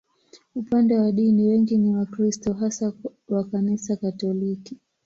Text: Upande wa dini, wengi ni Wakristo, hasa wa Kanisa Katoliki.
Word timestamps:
Upande 0.55 0.97
wa 0.99 1.11
dini, 1.11 1.47
wengi 1.47 1.77
ni 1.77 1.95
Wakristo, 1.95 2.53
hasa 2.53 2.93
wa 3.29 3.43
Kanisa 3.43 3.95
Katoliki. 3.95 4.77